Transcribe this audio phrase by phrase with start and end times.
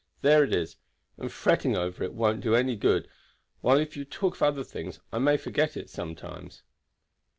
[0.23, 0.77] There it is,
[1.19, 3.07] and fretting over it won't do it any good,
[3.59, 6.63] while if you talk of other things I may forget it sometimes."